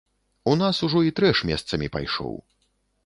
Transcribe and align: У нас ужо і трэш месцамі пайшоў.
У 0.51 0.53
нас 0.61 0.79
ужо 0.87 1.03
і 1.09 1.13
трэш 1.19 1.41
месцамі 1.49 1.91
пайшоў. 1.97 2.35